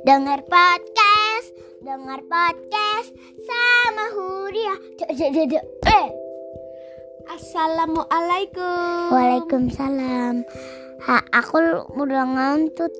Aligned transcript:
Dengar 0.00 0.40
podcast, 0.48 1.48
dengar 1.84 2.20
podcast 2.24 3.10
sama 3.44 4.04
Huria. 4.16 4.74
Eh. 5.06 6.08
Assalamualaikum. 7.28 9.12
Waalaikumsalam. 9.12 10.44
Ha, 11.04 11.16
aku 11.36 11.56
udah 12.00 12.24
ngantuk. 12.26 12.92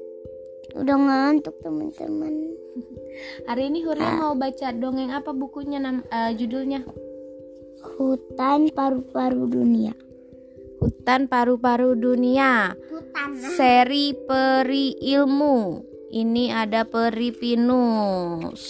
Udah 0.76 0.96
ngantuk 1.00 1.56
teman-teman. 1.64 2.54
Hari 3.48 3.72
ini 3.72 3.82
Huria 3.82 4.20
mau 4.20 4.36
baca 4.36 4.70
dongeng 4.76 5.10
apa 5.10 5.32
bukunya 5.32 5.80
nam 5.80 6.06
eh, 6.08 6.36
judulnya? 6.36 6.84
Hutan 7.96 8.70
paru-paru 8.70 9.48
dunia. 9.48 9.96
Hutan 10.80 11.28
Paru-Paru 11.28 11.92
Dunia. 11.92 12.72
Hutan. 12.72 13.36
Seri 13.36 14.16
peri 14.16 14.96
ilmu. 14.96 15.89
Ini 16.10 16.50
ada 16.50 16.82
peri 16.82 17.30
pinus. 17.30 18.62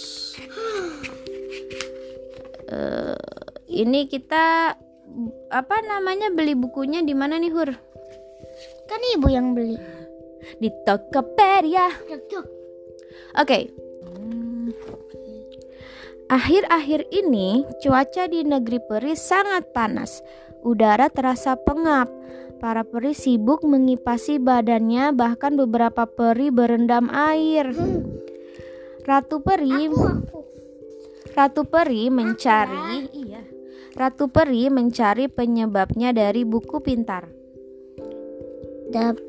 Eh, 2.71 3.17
ini 3.81 4.05
kita 4.05 4.77
apa 5.51 5.77
namanya 5.83 6.29
beli 6.31 6.53
bukunya 6.53 7.01
di 7.01 7.11
mana 7.17 7.41
nih 7.41 7.51
Hur? 7.51 7.69
Kan 8.85 9.01
ibu 9.17 9.27
yang 9.27 9.57
beli. 9.57 9.75
Di 10.61 10.69
Tokopedia. 10.85 11.89
Oke. 13.41 13.90
Akhir-akhir 16.31 17.11
ini 17.11 17.67
cuaca 17.83 18.23
di 18.31 18.47
negeri 18.47 18.79
peri 18.79 19.19
sangat 19.19 19.75
panas. 19.75 20.23
Udara 20.63 21.11
terasa 21.11 21.59
pengap. 21.59 22.07
Para 22.63 22.87
peri 22.87 23.11
sibuk 23.11 23.67
mengipasi 23.67 24.39
badannya, 24.39 25.11
bahkan 25.11 25.59
beberapa 25.59 26.07
peri 26.07 26.47
berendam 26.47 27.11
air. 27.11 27.75
Ratu 29.03 29.43
peri, 29.43 29.91
Aku, 29.91 29.99
aku. 30.07 30.39
Ratu 31.35 31.61
peri 31.67 32.07
mencari, 32.07 33.11
iya. 33.11 33.43
Ratu 33.99 34.31
peri 34.31 34.71
mencari 34.71 35.27
penyebabnya 35.27 36.15
dari 36.15 36.47
buku 36.47 36.79
pintar. 36.79 37.27
Dap 38.87 39.19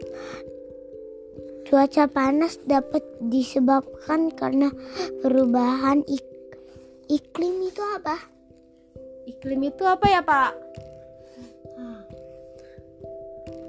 cuaca 1.67 2.05
panas 2.05 2.61
dapat 2.63 3.01
disebabkan 3.27 4.29
karena 4.37 4.69
perubahan 5.25 6.05
ik- 6.05 6.32
iklim 7.13 7.69
itu 7.69 7.83
apa? 8.01 8.17
Iklim 9.29 9.69
itu 9.69 9.85
apa 9.85 10.07
ya, 10.09 10.25
Pak? 10.25 10.51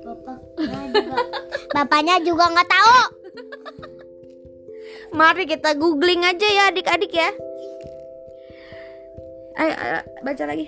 Bapaknya 0.03 0.83
juga, 0.91 1.15
bapaknya 1.71 2.15
juga 2.23 2.43
nggak 2.51 2.69
tahu. 2.69 2.97
Mari 5.19 5.43
kita 5.47 5.77
googling 5.79 6.27
aja 6.27 6.47
ya 6.47 6.63
adik-adik 6.73 7.13
ya. 7.13 7.29
Ayo, 9.53 9.73
ayo 9.77 9.99
baca 10.25 10.43
lagi. 10.49 10.67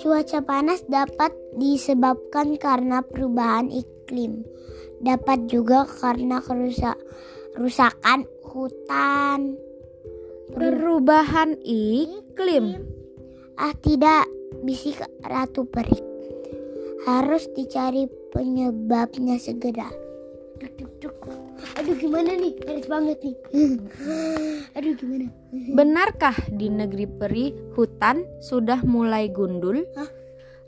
Cuaca 0.00 0.40
panas 0.42 0.82
dapat 0.88 1.30
disebabkan 1.58 2.56
karena 2.56 3.04
perubahan 3.04 3.68
iklim. 3.68 4.46
Dapat 5.02 5.50
juga 5.50 5.84
karena 5.84 6.38
kerusak 6.38 6.96
kerusakan 7.52 8.24
hutan. 8.46 9.58
Perubahan 10.52 11.56
iklim. 11.64 12.84
Ah 13.56 13.72
tidak, 13.80 14.28
bisik 14.62 15.00
Ratu 15.24 15.64
Peri. 15.68 15.96
Harus 17.08 17.48
dicari 17.56 18.06
penyebabnya 18.30 19.40
segera. 19.40 19.90
Duk, 20.62 20.72
duk, 20.78 20.92
duk. 21.02 21.16
Aduh 21.80 21.96
gimana 21.98 22.36
nih? 22.38 22.54
Harus 22.68 22.86
banget 22.86 23.18
nih. 23.24 23.36
Aduh 24.78 24.94
gimana? 24.94 25.26
Benarkah 25.50 26.36
di 26.54 26.70
negeri 26.70 27.06
peri 27.10 27.46
hutan 27.74 28.22
sudah 28.38 28.84
mulai 28.86 29.32
gundul? 29.32 29.82
Hah? 29.98 30.22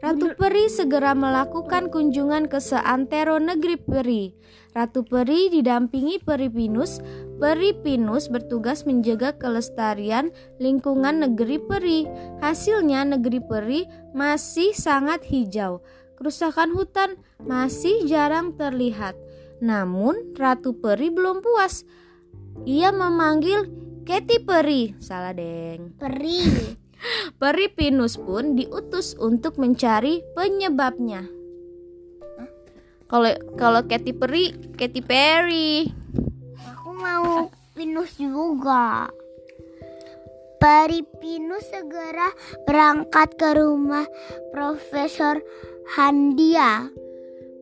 Ratu 0.04 0.36
Peri 0.36 0.68
segera 0.68 1.16
melakukan 1.16 1.88
kunjungan 1.88 2.52
ke 2.52 2.60
seantero 2.60 3.40
negeri 3.40 3.80
peri. 3.80 4.22
Ratu 4.74 5.06
Peri 5.06 5.54
didampingi 5.54 6.18
Peri 6.18 6.50
Pinus. 6.50 6.98
Peri 7.38 7.70
Pinus 7.78 8.26
bertugas 8.26 8.82
menjaga 8.82 9.30
kelestarian 9.38 10.34
lingkungan 10.58 11.22
negeri 11.22 11.62
peri. 11.62 12.10
Hasilnya 12.42 13.06
negeri 13.06 13.38
peri 13.38 13.86
masih 14.10 14.74
sangat 14.74 15.22
hijau. 15.30 15.78
Kerusakan 16.18 16.74
hutan 16.74 17.14
masih 17.38 18.02
jarang 18.10 18.58
terlihat. 18.58 19.14
Namun 19.62 20.34
Ratu 20.34 20.74
Peri 20.74 21.14
belum 21.14 21.38
puas. 21.38 21.86
Ia 22.66 22.90
memanggil 22.90 23.70
Katy 24.02 24.42
Peri. 24.42 24.98
Salah, 24.98 25.38
Deng. 25.38 25.94
Peri. 25.94 26.42
Peri 27.40 27.66
Pinus 27.70 28.18
pun 28.18 28.58
diutus 28.58 29.14
untuk 29.22 29.54
mencari 29.54 30.18
penyebabnya. 30.34 31.43
Kalau 33.06 33.30
kalau 33.54 33.80
Katy 33.84 34.12
Perry, 34.16 34.54
Katy 34.74 35.00
Perry. 35.04 35.88
Aku 36.72 36.90
mau 36.96 37.52
pinus 37.76 38.16
juga. 38.16 39.12
Peri 40.64 41.04
Pinus 41.20 41.68
segera 41.68 42.32
berangkat 42.64 43.36
ke 43.36 43.52
rumah 43.52 44.08
Profesor 44.48 45.36
Handia. 45.92 46.88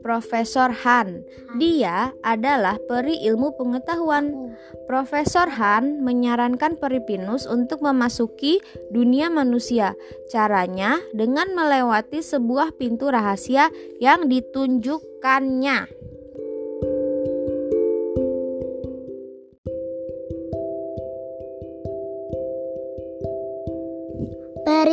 Profesor 0.03 0.75
Han. 0.85 1.23
Dia 1.57 2.11
adalah 2.27 2.77
peri 2.91 3.23
ilmu 3.23 3.55
pengetahuan. 3.57 4.53
Profesor 4.91 5.49
Han 5.49 6.03
menyarankan 6.03 6.77
Peri 6.77 7.01
Pinus 7.01 7.49
untuk 7.49 7.81
memasuki 7.81 8.59
dunia 8.91 9.31
manusia. 9.33 9.95
Caranya 10.29 10.99
dengan 11.15 11.55
melewati 11.55 12.21
sebuah 12.21 12.77
pintu 12.77 13.09
rahasia 13.09 13.71
yang 14.03 14.27
ditunjukkannya. 14.29 16.12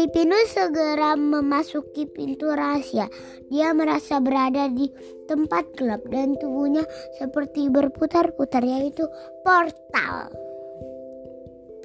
Pinus 0.10 0.58
segera 0.58 1.14
memasuki 1.14 2.10
pintu 2.10 2.50
rahasia. 2.50 3.06
Dia 3.54 3.74
merasa 3.78 4.18
berada 4.18 4.66
di 4.66 4.90
tempat 5.30 5.70
gelap 5.78 6.02
dan 6.10 6.34
tubuhnya 6.42 6.82
seperti 7.22 7.70
berputar-putar 7.70 8.66
yaitu 8.66 9.06
portal. 9.46 10.34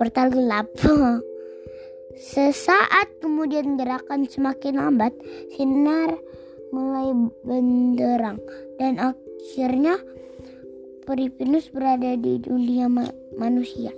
Portal 0.01 0.33
gelap. 0.33 0.69
Sesaat 2.35 3.11
kemudian 3.21 3.75
gerakan 3.75 4.25
semakin 4.31 4.79
lambat, 4.79 5.13
sinar 5.59 6.15
mulai 6.71 7.11
benderang 7.43 8.39
dan 8.79 8.99
akhirnya 9.03 9.99
Peri 11.05 11.29
Pinus 11.29 11.69
berada 11.69 12.17
di 12.17 12.41
dunia 12.41 12.89
ma- 12.89 13.13
manusia. 13.37 13.93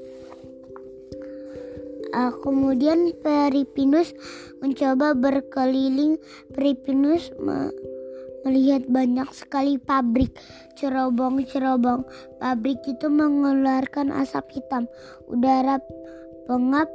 Ah, 2.16 2.32
kemudian 2.32 3.12
Peripinus 3.20 4.16
mencoba 4.64 5.12
berkeliling. 5.12 6.16
Peripinus 6.56 7.28
me- 7.36 7.76
melihat 8.46 8.86
banyak 8.86 9.26
sekali 9.34 9.76
pabrik, 9.76 10.32
cerobong-cerobong. 10.78 12.06
Pabrik 12.38 12.80
itu 12.88 13.10
mengeluarkan 13.10 14.14
asap 14.16 14.62
hitam. 14.62 14.86
Udara 15.26 15.82
pengap 16.46 16.86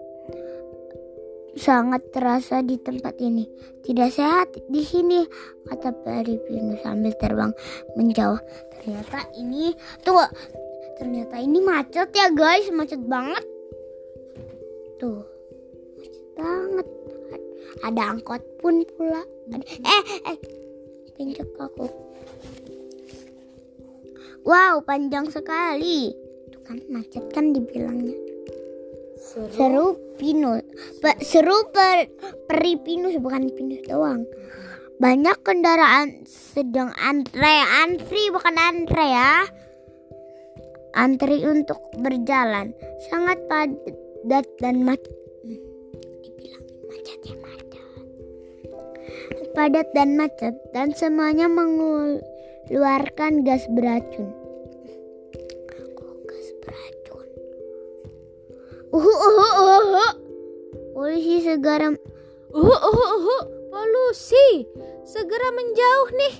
sangat 1.59 1.99
terasa 2.15 2.63
di 2.63 2.79
tempat 2.79 3.19
ini. 3.19 3.43
Tidak 3.83 4.09
sehat 4.09 4.55
di 4.71 4.81
sini, 4.87 5.27
kata 5.67 5.91
Peripinus 6.01 6.79
sambil 6.81 7.11
terbang 7.19 7.51
menjauh. 7.99 8.39
Ternyata 8.79 9.27
ini 9.35 9.75
tuh, 10.07 10.23
ternyata 10.97 11.35
ini 11.43 11.59
macet 11.59 12.09
ya 12.15 12.31
guys, 12.31 12.71
macet 12.71 13.03
banget. 13.03 13.50
Tuh, 15.01 15.25
macet 15.97 16.25
banget. 16.37 16.87
Ada 17.81 18.01
angkot 18.13 18.41
pun 18.61 18.85
pula. 18.85 19.25
Ada, 19.49 19.65
eh, 19.65 20.03
eh, 20.29 20.37
pincuk 21.17 21.49
aku. 21.57 21.89
Wow, 24.45 24.85
panjang 24.85 25.25
sekali. 25.33 26.13
Tuh 26.53 26.61
kan 26.61 26.77
macet 26.93 27.33
kan 27.33 27.49
dibilangnya. 27.49 28.13
Seru 29.17 29.97
pinus. 30.21 30.61
Pe- 31.01 31.21
seru 31.25 31.65
per, 31.73 32.05
peri 32.45 32.77
pinus 32.77 33.17
bukan 33.17 33.49
pinus 33.57 33.81
doang. 33.89 34.21
Banyak 35.01 35.41
kendaraan 35.41 36.29
sedang 36.29 36.93
antre, 36.93 37.57
antri 37.81 38.29
bukan 38.29 38.53
antre 38.53 39.07
ya. 39.09 39.49
Antri 40.93 41.41
untuk 41.41 41.81
berjalan 41.97 42.77
sangat 43.09 43.41
padat 43.49 44.00
dan 44.25 44.85
macet. 44.85 45.13
Dibilang 46.21 46.65
macet 46.87 47.19
ya 47.25 47.35
macet. 47.41 47.83
Padat 49.51 49.87
dan 49.91 50.15
macet 50.15 50.55
dan 50.71 50.95
semuanya 50.95 51.51
mengeluarkan 51.51 53.43
gas 53.43 53.65
beracun. 53.73 54.31
Kok 55.97 56.17
gas 56.29 56.47
beracun? 56.63 57.27
Uhu 58.95 59.11
uhu 59.11 59.45
uhu. 59.59 60.07
Polisi 60.95 61.43
segera 61.43 61.91
Uhu 62.51 62.75
uhu 62.75 63.05
uhu. 63.15 63.37
Polusi. 63.71 64.67
Segera 65.07 65.47
menjauh 65.55 66.09
nih. 66.15 66.35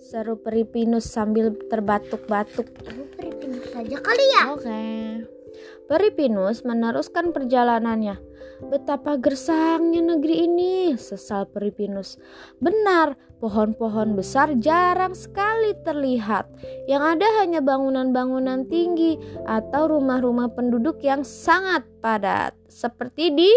Seru 0.00 0.34
Peri 0.40 0.64
Pinus 0.64 1.06
sambil 1.06 1.52
terbatuk-batuk. 1.68 2.66
Aku 2.88 3.04
peripin 3.14 3.60
saja 3.68 3.96
kali 4.00 4.24
ya. 4.34 4.42
Oke. 4.56 4.64
Peri 4.66 5.19
Pinus 6.14 6.62
meneruskan 6.62 7.34
perjalanannya. 7.34 8.22
Betapa 8.60 9.16
gersangnya 9.18 10.04
negeri 10.04 10.46
ini, 10.46 10.94
sesal 10.94 11.50
Peri 11.50 11.74
Pinus. 11.74 12.20
Benar, 12.60 13.18
pohon-pohon 13.40 14.14
besar 14.14 14.54
jarang 14.60 15.16
sekali 15.16 15.74
terlihat. 15.82 16.46
Yang 16.86 17.02
ada 17.16 17.28
hanya 17.42 17.60
bangunan-bangunan 17.64 18.70
tinggi 18.70 19.18
atau 19.48 19.96
rumah-rumah 19.96 20.52
penduduk 20.54 21.02
yang 21.02 21.26
sangat 21.26 21.82
padat. 21.98 22.54
Seperti 22.68 23.34
di 23.34 23.50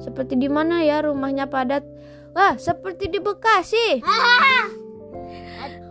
Seperti 0.00 0.40
di 0.40 0.48
mana 0.48 0.80
ya 0.80 1.04
rumahnya 1.04 1.44
padat? 1.50 1.84
Wah, 2.32 2.56
seperti 2.56 3.12
di 3.12 3.20
Bekasi. 3.20 4.00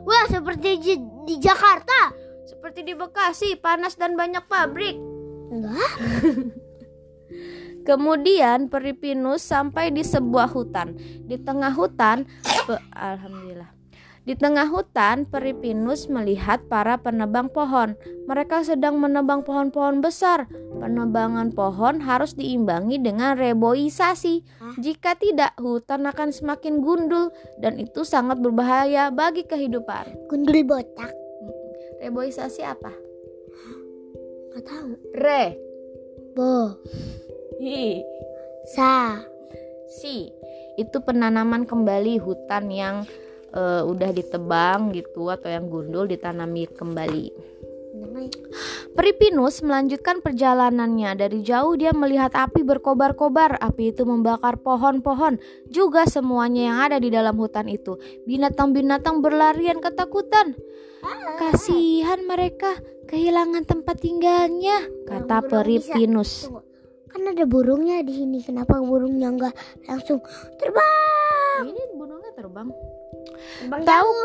Wah, 0.01 0.25
seperti 0.25 0.69
di, 0.81 0.93
di 1.29 1.35
Jakarta. 1.37 2.24
Seperti 2.65 2.81
di 2.81 2.97
Bekasi, 2.97 3.61
panas 3.61 3.93
dan 3.93 4.17
banyak 4.17 4.41
pabrik. 4.49 4.97
Enggak. 5.53 5.91
Kemudian 7.93 8.73
Peripinus 8.73 9.45
sampai 9.45 9.93
di 9.93 10.01
sebuah 10.01 10.49
hutan. 10.49 10.97
Di 11.29 11.37
tengah 11.37 11.69
hutan, 11.77 12.25
alhamdulillah. 12.89 13.69
Di 14.25 14.33
tengah 14.33 14.65
hutan, 14.65 15.29
Peripinus 15.29 16.09
melihat 16.09 16.65
para 16.65 16.97
penebang 16.97 17.53
pohon. 17.53 17.93
Mereka 18.25 18.65
sedang 18.65 18.97
menebang 18.97 19.45
pohon-pohon 19.45 20.01
besar. 20.01 20.49
Penebangan 20.81 21.53
pohon 21.53 22.01
harus 22.01 22.33
diimbangi 22.33 22.97
dengan 22.97 23.37
reboisasi. 23.37 24.41
Jika 24.81 25.13
tidak, 25.21 25.53
hutan 25.61 26.09
akan 26.09 26.33
semakin 26.33 26.81
gundul 26.81 27.29
dan 27.61 27.77
itu 27.77 28.01
sangat 28.01 28.41
berbahaya 28.41 29.13
bagi 29.13 29.45
kehidupan. 29.45 30.17
Gundul 30.25 30.65
botak. 30.65 31.24
Reboisasi 32.01 32.61
apa? 32.63 32.91
Enggak 34.51 34.63
tahu. 34.67 34.89
Re. 35.15 35.43
Bo. 36.35 36.79
Hi. 37.59 38.03
Sa. 38.67 39.19
Si 39.87 40.31
itu 40.75 40.97
penanaman 40.99 41.63
kembali 41.63 42.19
hutan 42.19 42.67
yang 42.67 42.95
eh, 43.55 43.81
udah 43.83 44.11
ditebang 44.11 44.91
gitu 44.91 45.31
atau 45.31 45.47
yang 45.47 45.71
gundul 45.71 46.03
ditanami 46.07 46.67
kembali. 46.67 47.55
Peripinus 48.95 49.59
melanjutkan 49.59 50.23
perjalanannya. 50.23 51.19
Dari 51.19 51.39
jauh 51.43 51.75
dia 51.75 51.91
melihat 51.91 52.31
api 52.31 52.63
berkobar-kobar. 52.63 53.59
Api 53.59 53.91
itu 53.91 54.07
membakar 54.07 54.59
pohon-pohon, 54.59 55.39
juga 55.67 56.07
semuanya 56.07 56.61
yang 56.71 56.77
ada 56.91 56.97
di 56.99 57.11
dalam 57.11 57.35
hutan 57.35 57.67
itu. 57.67 57.99
Binatang-binatang 58.23 59.19
berlarian 59.19 59.83
ketakutan. 59.83 60.55
Kasihan 61.35 62.19
mereka 62.25 62.77
kehilangan 63.05 63.63
tempat 63.65 64.01
tinggalnya, 64.01 64.81
kata 65.05 65.45
Peripinus. 65.45 66.49
Tunggu. 66.49 66.65
Kan 67.15 67.31
ada 67.31 67.47
burungnya 67.47 68.03
di 68.03 68.11
sini. 68.11 68.43
Kenapa 68.43 68.75
burungnya 68.83 69.31
enggak 69.31 69.55
langsung 69.87 70.19
terbang? 70.59 71.63
Ini 71.63 71.83
burungnya 71.95 72.31
terbang. 72.35 72.67
Tahu. 73.65 74.15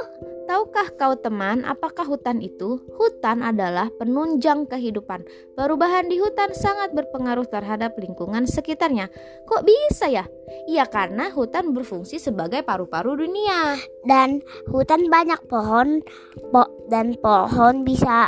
Tahukah 0.51 0.91
kau 0.99 1.15
teman, 1.15 1.63
apakah 1.63 2.03
hutan 2.03 2.43
itu? 2.43 2.83
Hutan 2.99 3.47
adalah 3.47 3.87
penunjang 4.03 4.67
kehidupan. 4.67 5.23
Perubahan 5.55 6.11
di 6.11 6.19
hutan 6.19 6.51
sangat 6.51 6.91
berpengaruh 6.91 7.47
terhadap 7.47 7.95
lingkungan 7.95 8.51
sekitarnya. 8.51 9.07
Kok 9.47 9.63
bisa 9.63 10.11
ya? 10.11 10.27
Iya 10.67 10.91
karena 10.91 11.31
hutan 11.31 11.71
berfungsi 11.71 12.19
sebagai 12.19 12.67
paru-paru 12.67 13.23
dunia. 13.23 13.79
Dan 14.03 14.43
hutan 14.67 15.07
banyak 15.07 15.39
pohon. 15.47 16.03
Po 16.51 16.67
dan 16.91 17.15
pohon 17.23 17.87
bisa 17.87 18.27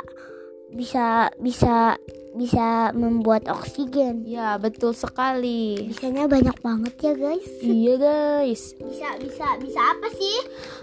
bisa 0.70 1.26
bisa 1.42 1.98
bisa 2.32 2.90
membuat 2.96 3.48
oksigen. 3.48 4.24
Ya, 4.24 4.56
betul 4.56 4.96
sekali. 4.96 5.88
Bisanya 5.88 6.24
banyak 6.28 6.56
banget 6.64 6.94
ya 7.00 7.12
guys. 7.16 7.46
Iya 7.60 7.94
guys. 8.00 8.62
Bisa 8.80 9.08
bisa 9.20 9.46
bisa 9.60 9.80
apa 9.80 10.08
sih? 10.16 10.36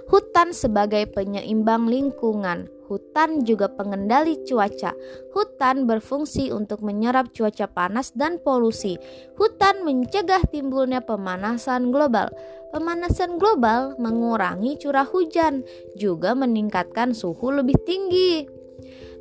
Hutan 0.10 0.54
sebagai 0.54 1.10
penyeimbang 1.10 1.90
lingkungan. 1.90 2.70
Hutan 2.90 3.46
juga 3.46 3.70
pengendali 3.70 4.42
cuaca. 4.50 4.98
Hutan 5.38 5.86
berfungsi 5.86 6.50
untuk 6.50 6.82
menyerap 6.82 7.30
cuaca 7.30 7.70
panas 7.70 8.10
dan 8.18 8.42
polusi. 8.42 8.98
Hutan 9.38 9.86
mencegah 9.86 10.42
timbulnya 10.50 11.06
pemanasan 11.06 11.94
global. 11.94 12.34
Pemanasan 12.74 13.38
global 13.38 13.94
mengurangi 14.02 14.78
curah 14.82 15.06
hujan, 15.06 15.66
juga 15.98 16.34
meningkatkan 16.34 17.14
suhu 17.14 17.50
lebih 17.50 17.78
tinggi. 17.86 18.59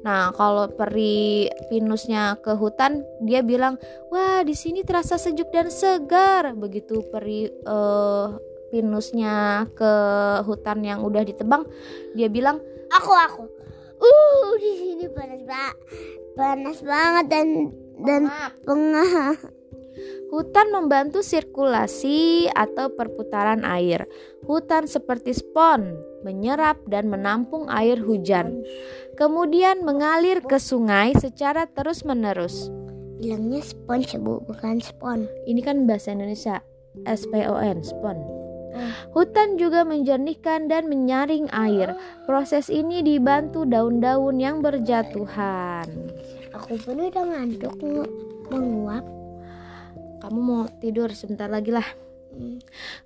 Nah, 0.06 0.30
kalau 0.30 0.70
peri 0.70 1.50
pinusnya 1.66 2.38
ke 2.38 2.54
hutan, 2.54 3.02
dia 3.24 3.42
bilang, 3.42 3.76
"Wah, 4.14 4.46
di 4.46 4.54
sini 4.54 4.86
terasa 4.86 5.18
sejuk 5.18 5.50
dan 5.50 5.68
segar." 5.74 6.54
Begitu 6.54 7.02
peri 7.10 7.50
eh, 7.50 8.26
pinusnya 8.70 9.66
ke 9.74 9.92
hutan 10.44 10.84
yang 10.84 11.02
udah 11.02 11.24
ditebang, 11.24 11.66
dia 12.14 12.28
bilang, 12.30 12.60
Aku 12.88 13.12
aku. 13.12 13.44
Uh 13.98 14.50
di 14.56 14.72
sini 14.78 15.06
panas 15.10 15.42
banget. 15.44 15.76
Panas 16.38 16.78
banget 16.80 17.26
dan 17.28 17.48
dan 17.98 18.22
"Maaf, 18.30 18.52
pengah. 18.64 19.34
Hutan 20.30 20.70
membantu 20.70 21.24
sirkulasi 21.24 22.46
atau 22.52 22.94
perputaran 22.94 23.66
air. 23.66 24.06
Hutan 24.46 24.86
seperti 24.86 25.34
spon, 25.34 25.98
menyerap 26.22 26.80
dan 26.90 27.10
menampung 27.10 27.70
air 27.70 27.98
hujan. 28.00 28.62
Kemudian 29.18 29.82
mengalir 29.82 30.42
ke 30.42 30.62
sungai 30.62 31.14
secara 31.18 31.66
terus-menerus. 31.66 32.70
Bilangnya 33.18 33.58
spons 33.66 34.14
bu, 34.14 34.38
bukan 34.46 34.78
spon. 34.78 35.26
Ini 35.50 35.58
kan 35.62 35.90
bahasa 35.90 36.14
Indonesia, 36.14 36.62
SPON, 37.02 37.82
spon. 37.82 38.18
Ah. 38.78 38.94
Hutan 39.10 39.58
juga 39.58 39.82
menjernihkan 39.82 40.70
dan 40.70 40.86
menyaring 40.86 41.50
air. 41.50 41.98
Proses 42.30 42.70
ini 42.70 43.02
dibantu 43.02 43.66
daun-daun 43.66 44.38
yang 44.38 44.62
berjatuhan. 44.62 45.88
Aku 46.54 46.78
pun 46.78 47.10
udah 47.10 47.24
ngantuk 47.26 47.74
menguap. 48.54 49.02
Kamu 50.22 50.38
mau 50.38 50.64
tidur 50.78 51.10
sebentar 51.10 51.50
lagi 51.50 51.74
lah. 51.74 51.86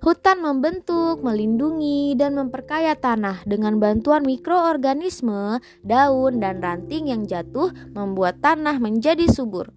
Hutan 0.03 0.43
membentuk, 0.43 1.23
melindungi, 1.23 2.13
dan 2.19 2.35
memperkaya 2.37 2.93
tanah 2.93 3.41
dengan 3.47 3.79
bantuan 3.79 4.21
mikroorganisme, 4.27 5.63
daun, 5.81 6.43
dan 6.43 6.59
ranting 6.59 7.09
yang 7.09 7.23
jatuh 7.23 7.71
membuat 7.95 8.43
tanah 8.43 8.77
menjadi 8.77 9.25
subur. 9.31 9.71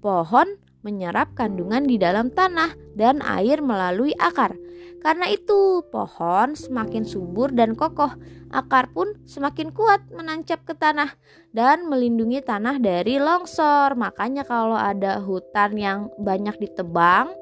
Pohon 0.00 0.56
menyerap 0.80 1.36
kandungan 1.36 1.84
di 1.84 2.00
dalam 2.00 2.32
tanah 2.32 2.72
dan 2.96 3.20
air 3.20 3.60
melalui 3.60 4.16
akar. 4.16 4.56
Karena 5.00 5.32
itu, 5.32 5.80
pohon 5.88 6.52
semakin 6.52 7.08
subur 7.08 7.48
dan 7.56 7.72
kokoh. 7.72 8.12
Akar 8.52 8.92
pun 8.92 9.16
semakin 9.24 9.72
kuat 9.72 10.04
menancap 10.12 10.66
ke 10.68 10.76
tanah 10.76 11.16
dan 11.56 11.88
melindungi 11.88 12.44
tanah 12.44 12.76
dari 12.76 13.16
longsor. 13.16 13.96
Makanya 13.96 14.44
kalau 14.44 14.76
ada 14.76 15.24
hutan 15.24 15.78
yang 15.80 15.98
banyak 16.20 16.58
ditebang, 16.60 17.32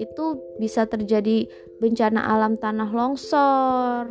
itu 0.00 0.40
bisa 0.56 0.88
terjadi 0.88 1.48
bencana 1.80 2.24
alam 2.24 2.56
tanah 2.56 2.90
longsor. 2.90 4.08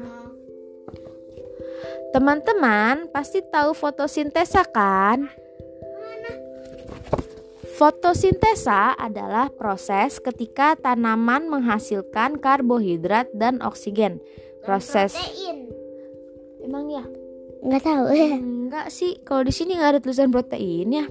Teman-teman 2.09 3.09
pasti 3.13 3.45
tahu 3.45 3.77
fotosintesa 3.77 4.65
kan? 4.65 5.29
Fotosintesa 7.77 8.91
adalah 8.97 9.47
proses 9.53 10.19
ketika 10.19 10.75
tanaman 10.75 11.47
menghasilkan 11.47 12.35
karbohidrat 12.41 13.31
dan 13.31 13.63
oksigen. 13.63 14.19
Proses 14.65 15.15
Protein. 15.15 15.71
emang 16.59 16.91
ya? 16.91 17.05
Nggak 17.63 17.83
tahu. 17.87 18.05
Enggak 18.11 18.91
sih, 18.91 19.23
kalau 19.23 19.47
di 19.47 19.53
sini 19.55 19.79
nggak 19.79 19.95
ada 19.95 19.99
tulisan 20.03 20.27
proteinnya. 20.27 21.07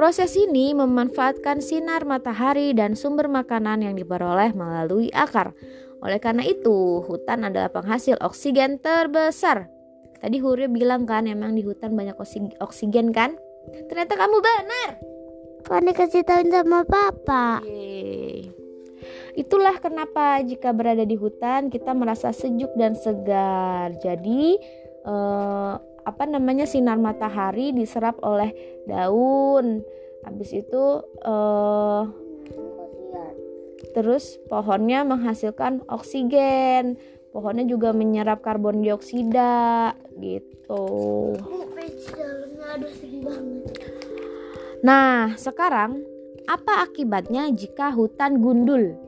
Proses 0.00 0.32
ini 0.32 0.72
memanfaatkan 0.72 1.60
sinar 1.60 2.08
matahari 2.08 2.72
dan 2.72 2.96
sumber 2.96 3.28
makanan 3.28 3.84
yang 3.84 4.00
diperoleh 4.00 4.56
melalui 4.56 5.12
akar. 5.12 5.52
Oleh 6.00 6.16
karena 6.16 6.40
itu, 6.40 7.04
hutan 7.04 7.44
adalah 7.44 7.68
penghasil 7.68 8.16
oksigen 8.24 8.80
terbesar. 8.80 9.68
Tadi 10.24 10.40
Hurya 10.40 10.72
bilang 10.72 11.04
kan, 11.04 11.28
emang 11.28 11.52
di 11.52 11.60
hutan 11.60 11.92
banyak 11.92 12.16
oksi- 12.16 12.56
oksigen 12.64 13.12
kan? 13.12 13.36
Ternyata 13.92 14.16
kamu 14.16 14.40
benar. 14.40 14.90
Kan 15.68 15.84
dikasih 15.84 16.24
tahu 16.24 16.48
sama 16.48 16.80
papa. 16.88 17.60
Yeay. 17.68 18.48
Itulah 19.36 19.76
kenapa 19.84 20.40
jika 20.40 20.72
berada 20.72 21.04
di 21.04 21.20
hutan 21.20 21.68
kita 21.68 21.92
merasa 21.92 22.32
sejuk 22.32 22.72
dan 22.72 22.96
segar. 22.96 23.92
Jadi 24.00 24.56
eh, 25.04 25.74
apa 26.04 26.24
namanya 26.24 26.64
sinar 26.64 26.96
matahari 26.96 27.72
diserap 27.74 28.20
oleh 28.24 28.52
daun, 28.86 29.84
habis 30.24 30.50
itu 30.52 31.04
uh, 31.24 32.02
terus 33.92 34.38
pohonnya 34.46 35.02
menghasilkan 35.02 35.82
oksigen. 35.90 36.96
Pohonnya 37.30 37.62
juga 37.62 37.94
menyerap 37.94 38.42
karbon 38.42 38.82
dioksida 38.82 39.94
gitu. 40.18 40.82
Nah 44.82 45.38
sekarang 45.38 46.02
apa 46.50 46.82
akibatnya 46.82 47.46
jika 47.54 47.94
hutan 47.94 48.42
gundul 48.42 48.98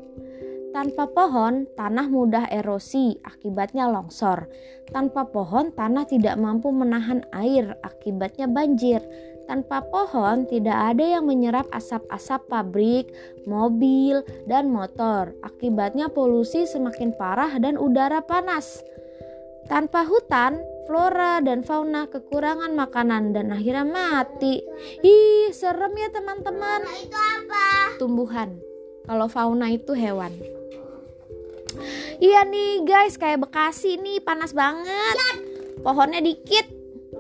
tanpa 0.73 1.05
pohon, 1.07 1.69
tanah 1.77 2.09
mudah 2.09 2.49
erosi, 2.49 3.21
akibatnya 3.23 3.87
longsor. 3.93 4.49
Tanpa 4.89 5.29
pohon, 5.29 5.71
tanah 5.71 6.09
tidak 6.09 6.41
mampu 6.41 6.73
menahan 6.73 7.23
air, 7.37 7.77
akibatnya 7.85 8.49
banjir. 8.49 9.05
Tanpa 9.45 9.85
pohon, 9.85 10.49
tidak 10.49 10.97
ada 10.97 11.05
yang 11.05 11.29
menyerap 11.29 11.69
asap-asap 11.71 12.49
pabrik, 12.49 13.07
mobil, 13.45 14.25
dan 14.49 14.73
motor. 14.73 15.37
Akibatnya 15.45 16.09
polusi 16.09 16.65
semakin 16.65 17.13
parah 17.15 17.53
dan 17.61 17.77
udara 17.77 18.25
panas. 18.25 18.81
Tanpa 19.69 20.09
hutan, 20.09 20.59
flora 20.89 21.39
dan 21.45 21.63
fauna 21.63 22.09
kekurangan 22.11 22.75
makanan 22.75 23.37
dan 23.37 23.53
akhirnya 23.55 23.87
mati. 23.87 24.65
Ih, 25.05 25.53
serem 25.55 25.95
ya 26.01 26.09
teman-teman. 26.11 26.83
Itu 26.99 27.19
apa? 27.19 27.97
Tumbuhan. 28.01 28.59
Kalau 29.07 29.27
fauna 29.27 29.71
itu 29.71 29.95
hewan. 29.99 30.62
Iya 32.23 32.47
nih 32.47 32.87
guys, 32.87 33.19
kayak 33.19 33.43
Bekasi 33.43 33.99
nih 33.99 34.23
panas 34.23 34.55
banget. 34.55 35.17
Pohonnya 35.83 36.23
dikit. 36.23 36.67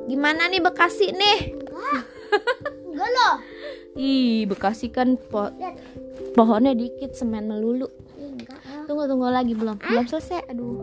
Gimana 0.06 0.46
nih 0.50 0.62
Bekasi 0.62 1.14
nih? 1.14 1.38
Enggak 2.92 3.10
loh. 3.10 3.34
Ih, 3.98 4.48
Bekasi 4.48 4.88
kan 4.88 5.18
po 5.18 5.50
pohonnya 6.32 6.72
dikit, 6.72 7.12
semen 7.12 7.50
melulu. 7.50 7.88
Tunggu 8.88 9.04
tunggu 9.06 9.28
lagi 9.30 9.52
belum. 9.52 9.78
Belum 9.78 10.06
selesai. 10.08 10.48
Aduh. 10.50 10.80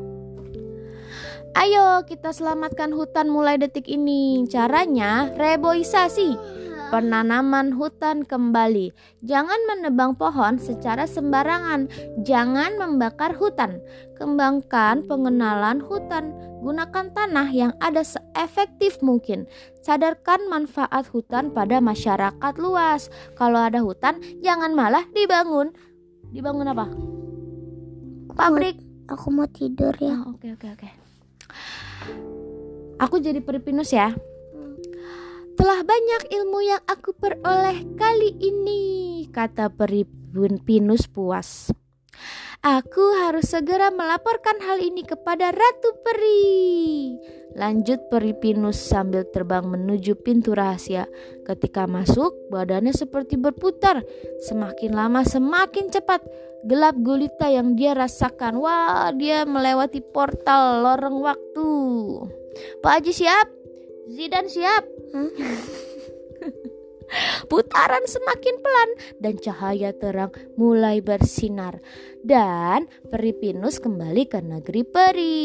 Ayo 1.57 2.05
kita 2.05 2.29
selamatkan 2.29 2.93
hutan 2.93 3.27
mulai 3.27 3.57
detik 3.57 3.89
ini. 3.89 4.45
Caranya 4.48 5.27
reboisasi 5.33 6.59
penanaman 6.89 7.74
hutan 7.74 8.25
kembali. 8.25 8.91
Jangan 9.24 9.58
menebang 9.69 10.17
pohon 10.17 10.58
secara 10.58 11.05
sembarangan. 11.05 11.88
Jangan 12.25 12.75
membakar 12.77 13.38
hutan. 13.38 13.81
Kembangkan 14.17 15.05
pengenalan 15.05 15.79
hutan. 15.79 16.34
Gunakan 16.60 17.15
tanah 17.15 17.48
yang 17.55 17.72
ada 17.79 18.03
seefektif 18.03 19.00
mungkin. 19.00 19.48
Sadarkan 19.79 20.50
manfaat 20.51 21.08
hutan 21.10 21.55
pada 21.55 21.79
masyarakat 21.79 22.53
luas. 22.60 23.08
Kalau 23.39 23.63
ada 23.63 23.79
hutan, 23.79 24.19
jangan 24.43 24.75
malah 24.75 25.08
dibangun. 25.15 25.72
Dibangun 26.29 26.67
apa? 26.67 26.86
Pabrik. 28.36 28.77
Aku 29.10 29.34
mau 29.34 29.50
tidur 29.50 29.98
ya. 29.98 30.22
Oh, 30.22 30.38
oke 30.38 30.53
oke 30.53 30.67
oke. 30.69 30.89
Aku 33.01 33.17
jadi 33.17 33.41
peripinus 33.41 33.89
ya. 33.89 34.13
Banyak 35.79 36.27
ilmu 36.36 36.59
yang 36.59 36.83
aku 36.91 37.15
peroleh 37.15 37.88
kali 37.95 38.36
ini, 38.36 38.83
kata 39.31 39.71
peri 39.71 40.03
Pinus 40.59 41.07
puas. 41.07 41.71
Aku 42.59 43.15
harus 43.24 43.55
segera 43.55 43.88
melaporkan 43.88 44.59
hal 44.59 44.83
ini 44.83 45.07
kepada 45.07 45.55
Ratu 45.55 45.95
Peri. 46.03 47.15
Lanjut 47.55 48.12
Peri 48.12 48.36
Pinus 48.36 48.75
sambil 48.75 49.24
terbang 49.31 49.63
menuju 49.63 50.19
pintu 50.19 50.51
rahasia. 50.51 51.07
Ketika 51.48 51.88
masuk, 51.88 52.36
badannya 52.51 52.91
seperti 52.91 53.39
berputar. 53.39 54.03
Semakin 54.51 54.91
lama 54.91 55.24
semakin 55.24 55.88
cepat. 55.88 56.19
Gelap 56.67 57.00
gulita 57.00 57.48
yang 57.48 57.79
dia 57.79 57.95
rasakan. 57.95 58.59
Wah, 58.59 59.15
dia 59.15 59.48
melewati 59.48 60.03
portal 60.03 60.83
lorong 60.83 61.24
waktu. 61.24 61.71
Pak 62.83 62.91
Haji 63.00 63.13
siap? 63.15 63.58
Zidan 64.09 64.49
siap. 64.49 64.89
Putaran 67.49 68.05
semakin 68.09 68.55
pelan 68.57 68.91
dan 69.21 69.37
cahaya 69.37 69.93
terang 69.93 70.33
mulai 70.57 70.97
bersinar 70.97 71.77
dan 72.25 72.89
peri 73.05 73.37
Pinus 73.37 73.77
kembali 73.77 74.25
ke 74.25 74.41
negeri 74.41 74.81
peri. 74.81 75.41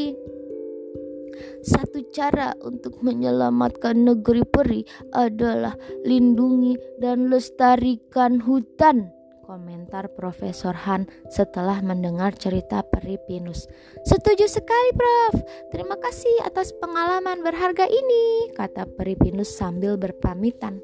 Satu 1.61 2.09
cara 2.09 2.57
untuk 2.65 3.05
menyelamatkan 3.05 4.01
negeri 4.01 4.49
peri 4.49 4.81
adalah 5.13 5.77
lindungi 6.09 6.81
dan 7.05 7.29
lestarikan 7.29 8.41
hutan 8.41 9.13
komentar 9.45 10.09
Profesor 10.17 10.73
Han 10.89 11.05
setelah 11.29 11.85
mendengar 11.85 12.33
cerita 12.33 12.81
peri 12.81 13.21
Pinus. 13.29 13.69
Setuju 14.09 14.49
sekali, 14.49 14.91
Prof. 14.97 15.45
Terima 15.71 16.01
kasih 16.01 16.49
atas 16.49 16.73
pengalaman 16.81 17.45
berharga 17.45 17.85
ini, 17.85 18.51
kata 18.57 18.89
peri 18.97 19.15
Pinus 19.15 19.53
sambil 19.53 20.01
berpamitan. 20.01 20.81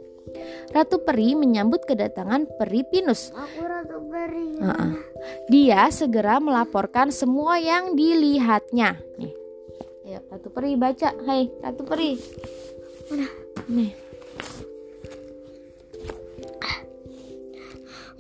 Ratu 0.71 1.03
Peri 1.03 1.35
menyambut 1.35 1.83
kedatangan 1.89 2.47
Peri 2.55 2.87
Pinus. 2.87 3.35
Aku 3.35 3.67
Ratu 3.67 3.99
Peri. 4.07 4.63
Uh 4.63 4.71
-uh. 4.71 4.91
Dia 5.51 5.91
segera 5.91 6.39
melaporkan 6.39 7.11
semua 7.11 7.59
yang 7.59 7.99
dilihatnya. 7.99 9.01
Nih, 9.19 9.35
ya 10.07 10.23
Ratu 10.31 10.53
Peri 10.55 10.79
baca. 10.79 11.11
Hai, 11.27 11.51
Ratu 11.59 11.83
Peri. 11.83 12.15
Mana? 13.11 13.27
Nih. 13.67 14.10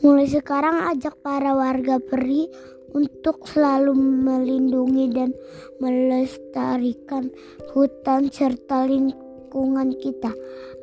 Mulai 0.01 0.31
sekarang 0.31 0.87
ajak 0.95 1.19
para 1.21 1.53
warga 1.59 1.99
peri 1.99 2.47
untuk 2.95 3.47
selalu 3.47 3.95
melindungi 3.95 5.07
dan 5.11 5.31
melestarikan 5.79 7.31
hutan 7.75 8.31
serta 8.31 8.87
lingkungan 8.87 9.95
kita 9.99 10.35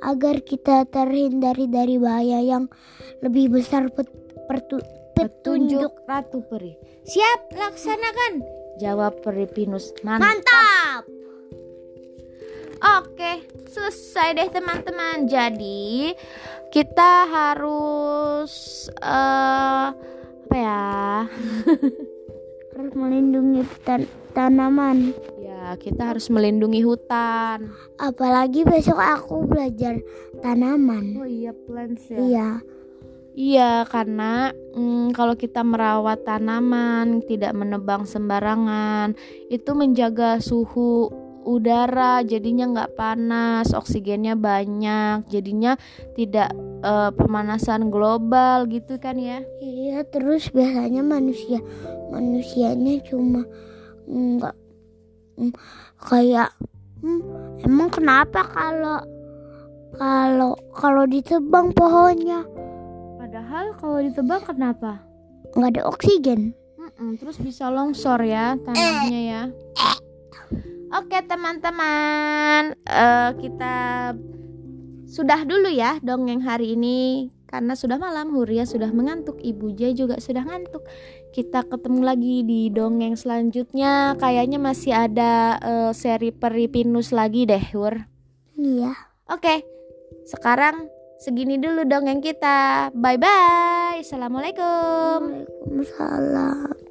agar 0.03 0.43
kita 0.43 0.85
terhindari 0.87 1.67
dari 1.67 1.95
bahaya 1.99 2.39
yang 2.43 2.71
lebih 3.23 3.59
besar 3.59 3.89
pet 3.91 4.07
petunjuk. 4.47 4.85
petunjuk 5.17 5.93
Ratu 6.05 6.39
Peri. 6.45 6.77
Siap, 7.09 7.57
laksanakan. 7.57 8.45
Jawab 8.77 9.25
Peri 9.25 9.49
Pinus. 9.49 9.89
Mantap. 10.05 10.21
Mantap. 10.21 11.03
Oke, 12.77 13.41
selesai 13.73 14.37
deh 14.37 14.49
teman-teman. 14.53 15.25
Jadi 15.25 16.13
kita 16.69 17.25
harus 17.25 18.85
uh, 19.01 19.89
apa 20.47 20.55
ya? 20.55 21.25
harus 22.77 22.93
melindungi 22.93 23.65
tan 23.81 24.05
tanaman. 24.37 25.17
Ya, 25.41 25.73
kita 25.81 26.13
harus 26.13 26.29
melindungi 26.29 26.85
hutan. 26.85 27.73
Apalagi 27.97 28.61
besok 28.61 29.01
aku 29.01 29.49
belajar 29.49 29.97
tanaman. 30.45 31.17
Oh 31.17 31.25
iya, 31.25 31.57
plants 31.57 32.13
ya. 32.13 32.17
Iya. 32.21 32.49
Iya, 33.37 33.85
karena 33.85 34.49
mm, 34.73 35.13
kalau 35.13 35.37
kita 35.37 35.61
merawat 35.61 36.25
tanaman, 36.25 37.21
tidak 37.21 37.53
menebang 37.53 38.09
sembarangan, 38.09 39.13
itu 39.53 39.77
menjaga 39.77 40.41
suhu 40.41 41.26
udara 41.47 42.19
jadinya 42.27 42.67
nggak 42.67 42.99
panas 42.99 43.71
oksigennya 43.71 44.35
banyak 44.35 45.23
jadinya 45.31 45.79
tidak 46.19 46.51
uh, 46.83 47.15
pemanasan 47.15 47.87
global 47.87 48.67
gitu 48.67 48.99
kan 48.99 49.15
ya? 49.15 49.39
Iya 49.63 50.03
terus 50.03 50.51
biasanya 50.51 51.07
manusia 51.07 51.63
manusianya 52.11 52.99
cuma 53.07 53.47
nggak 54.11 54.55
mm, 55.39 55.51
kayak 56.03 56.51
hmm, 56.99 57.21
emang 57.63 57.89
kenapa 57.95 58.43
kalau 58.43 58.99
kalau 59.95 60.53
kalau 60.75 61.03
ditebang 61.07 61.71
pohonnya? 61.71 62.43
Padahal 63.15 63.71
kalau 63.79 64.03
ditebang 64.03 64.43
kenapa? 64.43 64.99
Nggak 65.55 65.79
ada 65.79 65.83
oksigen. 65.87 66.51
Mm-mm, 66.75 67.15
terus 67.15 67.39
bisa 67.39 67.71
longsor 67.71 68.19
ya 68.27 68.59
tanahnya 68.59 69.21
ya 69.23 69.41
Oke 70.87 71.19
teman-teman, 71.27 72.75
uh, 72.87 73.31
kita 73.35 73.75
sudah 75.07 75.43
dulu 75.43 75.67
ya 75.67 75.99
dongeng 75.99 76.43
hari 76.43 76.79
ini 76.79 77.31
karena 77.47 77.79
sudah 77.79 77.95
malam 77.95 78.35
Huria 78.35 78.67
sudah 78.67 78.91
mengantuk, 78.91 79.39
Ibu 79.39 79.71
Jai 79.75 79.95
juga 79.95 80.19
sudah 80.19 80.43
ngantuk. 80.43 80.83
Kita 81.31 81.63
ketemu 81.63 82.01
lagi 82.03 82.43
di 82.43 82.67
dongeng 82.67 83.15
selanjutnya. 83.15 84.19
Kayaknya 84.19 84.59
masih 84.59 84.91
ada 84.91 85.55
uh, 85.63 85.91
seri 85.95 86.35
peri 86.35 86.67
pinus 86.67 87.15
lagi 87.15 87.47
deh, 87.47 87.63
Hur. 87.71 88.03
Iya. 88.59 88.91
Oke. 89.31 89.63
Sekarang 90.27 90.91
segini 91.23 91.55
dulu 91.55 91.87
dongeng 91.87 92.19
kita. 92.19 92.91
Bye 92.91 93.15
bye. 93.15 94.03
Assalamualaikum. 94.03 95.47
Waalaikumsalam. 95.71 96.86